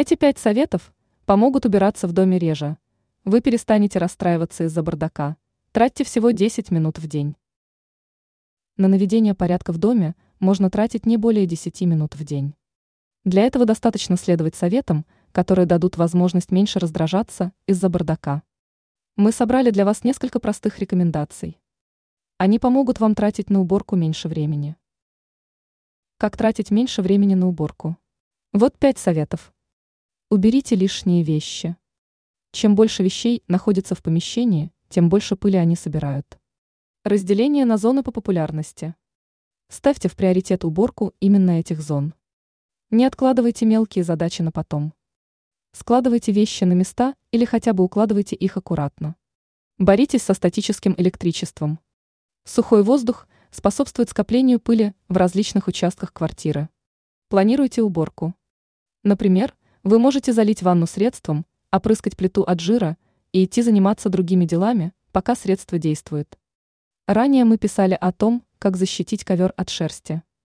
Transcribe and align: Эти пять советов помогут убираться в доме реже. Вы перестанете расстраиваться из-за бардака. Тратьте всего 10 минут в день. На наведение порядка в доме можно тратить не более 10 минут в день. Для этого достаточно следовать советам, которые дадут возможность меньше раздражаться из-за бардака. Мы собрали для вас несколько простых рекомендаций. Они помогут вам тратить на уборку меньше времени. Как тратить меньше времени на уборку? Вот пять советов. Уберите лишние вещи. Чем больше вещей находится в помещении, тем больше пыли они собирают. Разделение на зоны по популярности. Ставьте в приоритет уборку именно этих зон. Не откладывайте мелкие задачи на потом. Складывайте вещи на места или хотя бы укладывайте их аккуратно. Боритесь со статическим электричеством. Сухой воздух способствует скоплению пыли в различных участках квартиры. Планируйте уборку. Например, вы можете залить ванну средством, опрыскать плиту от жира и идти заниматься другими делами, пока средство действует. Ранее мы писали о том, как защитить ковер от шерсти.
Эти 0.00 0.14
пять 0.14 0.38
советов 0.38 0.94
помогут 1.26 1.66
убираться 1.66 2.06
в 2.06 2.12
доме 2.12 2.38
реже. 2.38 2.78
Вы 3.24 3.40
перестанете 3.40 3.98
расстраиваться 3.98 4.62
из-за 4.62 4.80
бардака. 4.84 5.36
Тратьте 5.72 6.04
всего 6.04 6.30
10 6.30 6.70
минут 6.70 7.00
в 7.00 7.08
день. 7.08 7.34
На 8.76 8.86
наведение 8.86 9.34
порядка 9.34 9.72
в 9.72 9.78
доме 9.78 10.14
можно 10.38 10.70
тратить 10.70 11.04
не 11.04 11.16
более 11.16 11.46
10 11.46 11.80
минут 11.80 12.14
в 12.14 12.22
день. 12.22 12.54
Для 13.24 13.42
этого 13.42 13.64
достаточно 13.64 14.16
следовать 14.16 14.54
советам, 14.54 15.04
которые 15.32 15.66
дадут 15.66 15.96
возможность 15.96 16.52
меньше 16.52 16.78
раздражаться 16.78 17.50
из-за 17.66 17.88
бардака. 17.88 18.44
Мы 19.16 19.32
собрали 19.32 19.72
для 19.72 19.84
вас 19.84 20.04
несколько 20.04 20.38
простых 20.38 20.78
рекомендаций. 20.78 21.58
Они 22.36 22.60
помогут 22.60 23.00
вам 23.00 23.16
тратить 23.16 23.50
на 23.50 23.60
уборку 23.60 23.96
меньше 23.96 24.28
времени. 24.28 24.76
Как 26.18 26.36
тратить 26.36 26.70
меньше 26.70 27.02
времени 27.02 27.34
на 27.34 27.48
уборку? 27.48 27.96
Вот 28.52 28.78
пять 28.78 28.98
советов. 28.98 29.52
Уберите 30.30 30.76
лишние 30.76 31.22
вещи. 31.22 31.74
Чем 32.52 32.74
больше 32.74 33.02
вещей 33.02 33.42
находится 33.48 33.94
в 33.94 34.02
помещении, 34.02 34.70
тем 34.90 35.08
больше 35.08 35.36
пыли 35.36 35.56
они 35.56 35.74
собирают. 35.74 36.38
Разделение 37.02 37.64
на 37.64 37.78
зоны 37.78 38.02
по 38.02 38.12
популярности. 38.12 38.94
Ставьте 39.70 40.10
в 40.10 40.16
приоритет 40.16 40.66
уборку 40.66 41.14
именно 41.20 41.52
этих 41.52 41.80
зон. 41.80 42.12
Не 42.90 43.06
откладывайте 43.06 43.64
мелкие 43.64 44.04
задачи 44.04 44.42
на 44.42 44.52
потом. 44.52 44.92
Складывайте 45.72 46.30
вещи 46.30 46.64
на 46.64 46.74
места 46.74 47.14
или 47.30 47.46
хотя 47.46 47.72
бы 47.72 47.82
укладывайте 47.82 48.36
их 48.36 48.58
аккуратно. 48.58 49.16
Боритесь 49.78 50.24
со 50.24 50.34
статическим 50.34 50.94
электричеством. 50.98 51.78
Сухой 52.44 52.82
воздух 52.82 53.26
способствует 53.50 54.10
скоплению 54.10 54.60
пыли 54.60 54.92
в 55.08 55.16
различных 55.16 55.68
участках 55.68 56.12
квартиры. 56.12 56.68
Планируйте 57.30 57.80
уборку. 57.80 58.34
Например, 59.04 59.54
вы 59.88 59.98
можете 59.98 60.34
залить 60.34 60.62
ванну 60.62 60.86
средством, 60.86 61.46
опрыскать 61.72 62.14
плиту 62.14 62.42
от 62.42 62.60
жира 62.60 62.98
и 63.32 63.44
идти 63.44 63.62
заниматься 63.62 64.10
другими 64.10 64.44
делами, 64.44 64.92
пока 65.12 65.34
средство 65.34 65.78
действует. 65.78 66.38
Ранее 67.06 67.46
мы 67.46 67.56
писали 67.56 67.96
о 67.98 68.12
том, 68.12 68.44
как 68.58 68.76
защитить 68.76 69.24
ковер 69.24 69.54
от 69.56 69.70
шерсти. 69.70 70.22